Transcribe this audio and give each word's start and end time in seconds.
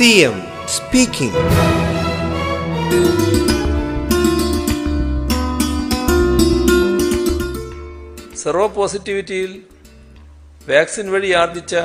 CM 0.00 0.36
speaking 0.66 1.40
zero 8.36 8.68
പോസിറ്റിവിറ്റിയിൽ 8.68 9.62
vaccine 10.68 11.12
വഴി 11.12 11.32
ആർജിച്ച 11.32 11.76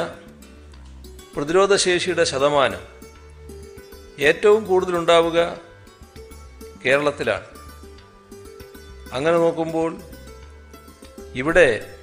പ്രതിരോധശേഷിയുടെ 1.36 2.26
ശതമാനം 2.26 2.80
ഏറ്റവും 4.20 4.66
കൂടുതലുണ്ടാവുക 4.66 5.58
കേരളത്തിലാണ്. 6.86 7.46
അങ്ങനെ 9.14 9.38
നോക്കുമ്പോൾ 9.38 9.98
ഇവിടെ 11.36 11.96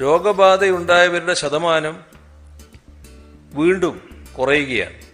രോഗബാധയുണ്ടായവരുടെ 0.00 1.34
ശതമാനം 1.34 2.04
വീണ്ടും 3.54 4.09
കുറയുകയാണ്. 4.38 5.10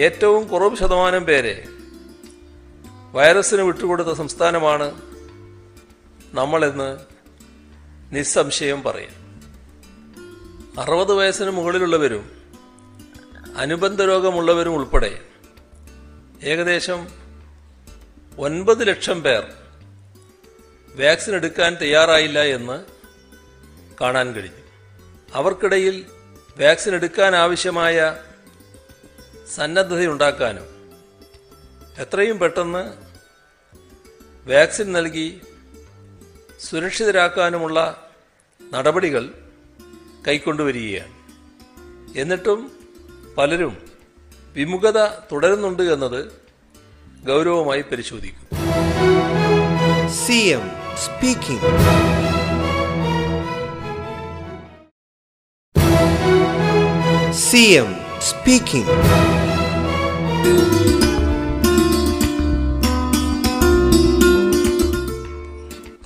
ഏറ്റവും 0.00 0.48
കുറവ് 0.48 0.76
ശതമാനം 0.76 1.24
പേരെ 1.24 1.68
വൈറസിന് 3.12 3.62
വിട്ടുകൊടുത്ത 3.62 4.08
സംസ്ഥാനമാണ് 4.08 5.02
നമ്മളെന്ന് 6.34 6.98
നിസ്സംശയം 8.14 8.82
പറയാം. 8.82 9.26
അറുപത് 10.80 11.12
വയസ്സിന് 11.12 11.50
മുകളിലുള്ളവരും 11.50 12.30
അനുബന്ധ 13.56 14.02
രോഗമുള്ളവരും 14.02 14.74
ഉൾപ്പെടെ 14.74 15.20
ഏകദേശം 16.42 17.08
ഒൻപത് 18.38 18.88
ലക്ഷം 18.88 19.22
പേർ 19.22 19.52
വാക്സിൻ 20.94 21.34
എടുക്കാൻ 21.34 21.76
തയ്യാറായില്ല 21.82 22.38
എന്ന് 22.38 22.84
കാണാൻ 24.00 24.32
കഴിഞ്ഞു 24.32 24.62
അവർക്കിടയിൽ 25.34 26.06
വാക്സിൻ 26.60 26.94
എടുക്കാൻ 26.94 27.36
ആവശ്യമായ 27.36 28.16
സന്നദ്ധത 29.54 29.54
സന്നദ്ധതയുണ്ടാക്കാനും 29.54 30.66
എത്രയും 31.98 32.38
പെട്ടെന്ന് 32.38 32.82
വാക്സിൻ 34.50 34.92
നൽകി 34.92 35.40
സുരക്ഷിതരാക്കാനുമുള്ള 36.60 38.08
നടപടികൾ 38.72 39.34
കൈക്കൊണ്ടുവരികയാണ്. 40.28 41.14
എന്നിട്ടും 42.16 42.72
പലരും 43.38 43.76
വിമുഖത 44.54 45.06
തുടരുന്നുണ്ട് 45.32 45.82
എന്നത് 45.82 46.20
ഗൗരവമായി 47.26 47.82
പരിശോധിക്കും. 47.82 48.44
CM 50.22 50.64
speaking. 57.46 57.76
എം 57.76 57.90
സ്പീക്കിംഗ് 58.20 58.94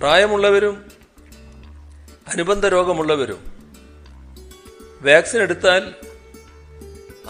പ്രായമുള്ളവരും 0.01 0.77
അനുബന്ധ 2.29 2.67
രോഗമുള്ളവരും 2.67 3.41
വാക്സിൻ 5.03 5.41
എടുത്താൽ 5.41 5.83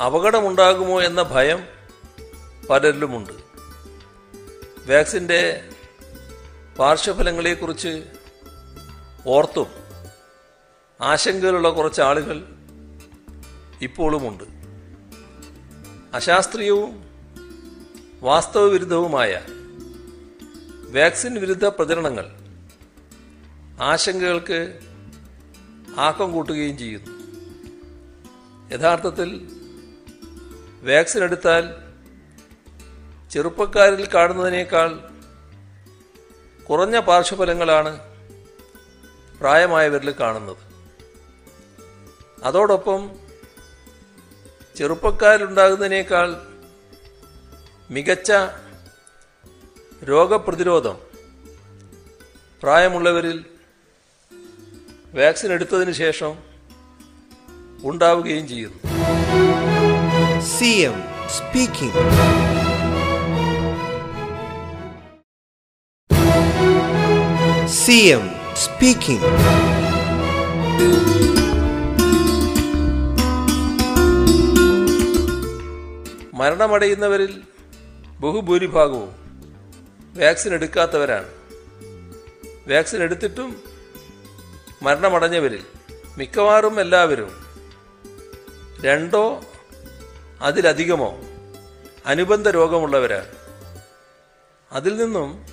അപകടമുണ്ടാകുമോ 0.01 0.97
എന്ന 1.03 1.23
ഭയം 1.33 1.61
പലരിലുമുണ്ട് 2.71 3.35
വാക്സിന്റെ 4.89 5.41
പാർശ്വഫലങ്ങളെക്കുറിച്ച് 6.79 7.93
ഓർത്തും 9.27 9.69
ആശങ്കയിലുള്ള 11.01 11.71
കുറച്ച് 11.71 12.01
ആളുകൾ 12.01 12.37
ഇപ്പോഴുമുണ്ട് 13.83 14.45
അശാസ്ത്രീയവും 16.15 16.93
വാസ്തവവിരുദ്ധവുമായ 18.21 19.33
വാക്സിൻ 20.97 21.35
വിരുദ്ധ 21.41 21.67
പ്രചരണങ്ങൾ 21.67 22.27
ആശങ്കകൾക്ക് 23.83 24.59
ആക്കം 25.99 26.33
കൂട്ടുകയും 26.33 26.79
ചെയ്യുന്നു. 26.79 27.13
യഥാർത്ഥത്തിൽ 28.73 29.31
വാക്സിൻ 30.89 31.23
എടുത്താൽ 31.23 31.65
ചെറുപ്പക്കാരിൽ 33.31 34.09
കാണുന്നതിനേക്കാൾ 34.15 34.91
കുറഞ്ഞ 36.69 36.99
പാർശ്വഫലങ്ങളാണ് 36.99 37.93
പ്രായമായവരിൽ 39.41 40.11
കാണുന്നത്. 40.21 40.63
അതോടൊപ്പം 42.45 43.01
ചെറുപ്പക്കാരിലുണ്ടാകുന്നതിനേക്കാൾ 44.81 46.29
മികച്ച 47.91 48.31
രോഗപ്രതിരോധം 50.09 50.97
പ്രായമുള്ളവരിൽ 52.63 53.39
വാക്സിൻ 55.15 55.53
എടുത്തതിന് 55.53 55.95
ശേഷം 56.03 56.33
ഉണ്ടാവുകയും 57.85 58.47
ചെയ്യുന്നു 58.49 58.79
CM 60.51 60.97
സ്പീക്കിംഗ് 61.37 62.05
CM 67.81 68.25
speaking. 68.57 69.23
മരണമടയുന്നവരിൽ 76.41 77.43
ബഹുഭൂരിഭാഗവും 78.21 79.11
വാക്സിൻ 80.17 80.55
എടുക്കാത്തവരാണ്. 80.55 81.29
വാക്സിൻ 82.71 83.03
എടുത്തിട്ടും 83.03 83.63
മരണമടഞ്ഞവരിൽ 84.83 85.63
മിക്കവാറും 86.19 86.81
എല്ലാവരും 86.81 87.31
രണ്ടോ 88.83 89.45
അതിലധികമോ 90.41 91.11
അനുബന്ധ 92.07 92.49
രോഗമുള്ളവരാണ്. 92.49 93.33
അതിൽ 94.73 94.97
നിന്നും 94.97 95.45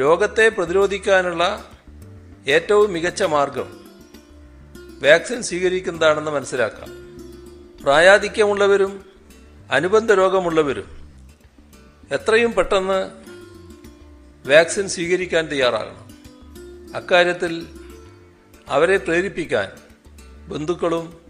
രോഗത്തെ 0.00 0.48
പ്രതിരോധിക്കാനുള്ള 0.48 1.70
ഏറ്റവും 2.48 2.92
മികച്ച 2.92 3.22
മാർഗം 3.22 3.68
വാക്സിൻ 5.02 5.42
സ്വീകരിക്കുന്നതാണെന്ന് 5.42 6.30
മനസ്സിലാക്കാം. 6.30 6.88
പ്രായാധിക്യമുള്ളവരും 7.82 9.17
അനുബന്ധ 9.70 10.12
രോഗമുള്ളവരും 10.12 11.14
എത്രയും 12.10 12.52
പെട്ടെന്ന് 12.52 13.10
വാക്സിൻ 14.48 14.88
സ്വീകരിക്കാൻ 14.88 15.46
തയ്യാറാകണം. 15.46 16.08
അക്കാര്യത്തിൽ 16.96 17.66
അവരെ 18.68 18.96
പ്രേരിപ്പിക്കാൻ 18.96 19.72
ബന്ധുക്കളും 20.48 21.20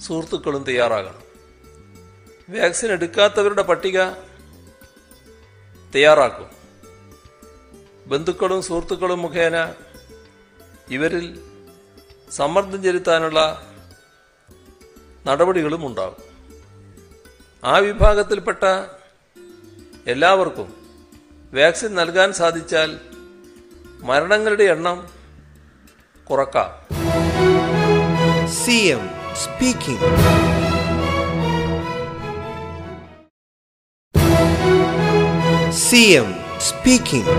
സുഹൃത്തുക്കളും 0.00 0.64
തയ്യാറാകണം. 0.64 1.22
വാക്സിൻ 2.48 2.92
എടുക്കാത്തവരുടെ 2.92 3.62
പട്ടിക 3.62 4.10
തയ്യാറാക്കും. 5.94 6.50
ബന്ധുക്കളും 8.06 8.62
സുഹൃത്തുക്കളും 8.62 9.22
മുഖേന 9.22 9.74
ഇവരിൽ 10.90 11.40
സമ്മർദ്ദം 12.30 12.82
ചെലുത്താനുള്ള 12.82 13.66
നടപടികളും 15.26 15.86
ഉണ്ടാകും. 15.86 16.33
ആ 17.64 17.78
വിഭാഗത്തിൽപ്പെട്ട 17.78 18.62
എല്ലാവർക്കും 20.06 20.68
വാക്സിൻ 21.52 21.94
നൽകാൻ 21.94 22.32
സാധിച്ചാൽ 22.32 22.90
മരണങ്ങളുടെ 24.02 24.64
എണ്ണം 24.64 24.98
കുറക്കാം. 26.26 26.70
C 28.60 28.76
M 28.96 29.04
speaking 29.34 30.10
C 35.84 36.02
M 36.18 36.28
speaking 36.60 37.34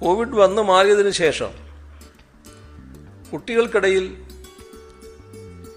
Covid 0.00 0.36
വന്നു 0.36 0.62
മാറിയതിനു 0.62 1.10
ശേഷം 1.10 1.50
കുട്ടികൾക്കിടയിൽ 3.32 4.24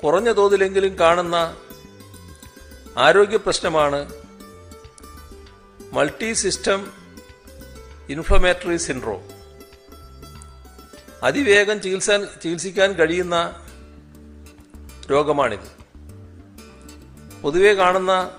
കുറഞ്ഞ 0.03 0.31
തോതിലെങ്കിലും 0.31 0.99
കാണുന്ന 0.99 1.57
ആരോഗ്യ 2.97 3.37
പ്രശ്നമാണ് 3.37 4.13
മൾട്ടി 5.93 6.33
സിസ്റ്റം 6.33 6.91
ഇൻഫ്ലമേറ്ററി 8.09 8.77
സിൻഡ്രോം. 8.77 9.21
അതിവേഗം 11.23 11.81
ചികിത്സ 11.81 12.11
ചികിത്സിക്കാൻ 12.11 12.91
കഴിയുന്ന 12.91 13.65
രോഗമാണിത്. 15.11 15.69
പൊതുവെ 17.41 17.73
കാണുന്ന 17.73 18.31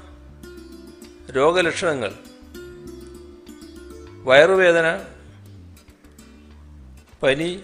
രോഗലക്ഷണങ്ങൾ 1.30 2.14
വയറുവേദന 4.24 5.04
പനി 7.22 7.60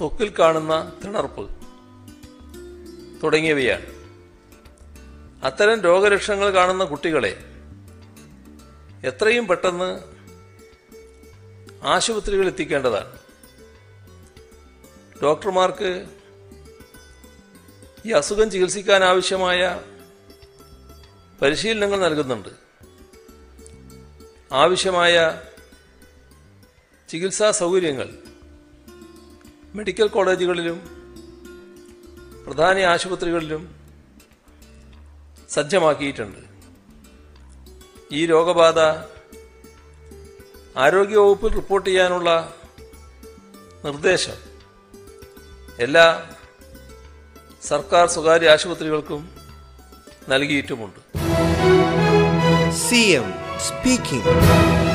ത്വക്കിൽ 0.00 0.34
കാണുന്ന 0.38 0.92
തിണർപ്പ് 1.04 1.50
തുടങ്ങിയവയാണ്. 3.22 3.86
അത്തരം 5.44 5.80
രോഗലക്ഷണങ്ങൾ 5.80 6.50
കാണുന്ന 6.50 6.84
കുട്ടികളെ 6.84 7.32
എത്രയും 9.04 9.46
പെട്ടെന്ന് 9.46 10.00
ആശുപത്രികളിൽ 11.86 12.46
എത്തിക്കേണ്ടതാണ്. 12.46 13.18
ഡോക്ടർമാർക്ക് 15.22 16.06
ഈ 18.06 18.12
അസുഖം 18.12 18.50
ചികിത്സിക്കാൻ 18.50 19.04
ആവശ്യമായ 19.04 19.80
പരിശീലനങ്ങൾ 21.42 22.00
നൽകുന്നുണ്ട്. 22.00 22.48
ആവശ്യമായ 24.52 25.42
ചികിത്സാ 27.08 27.50
സൗകര്യങ്ങൾ 27.50 28.08
മെഡിക്കൽ 29.76 30.08
കോളേജുകളിലും 30.08 30.78
പ്രധാന 32.44 32.84
ആശുപത്രികളിലും 32.84 33.62
സജ്ജമാക്കിയിട്ടുണ്ട് 35.50 36.42
ഈ 38.10 38.20
രോഗബാധ 38.26 38.80
ആരോഗ്യവകുപ്പിൽ 40.76 41.52
റിപ്പോർട്ട് 41.52 41.88
ചെയ്യാനുള്ള 41.88 42.30
നിർദ്ദേശം 43.84 44.38
എല്ലാ 45.78 46.06
സർക്കാർ 47.62 48.06
സ്വകാര്യ 48.08 48.52
ആശുപത്രികൾക്കും 48.52 49.22
നൽകിയിട്ടുമുണ്ട് 50.28 51.00
സി 52.78 53.02
എം 53.12 53.28
speaking. 53.60 54.85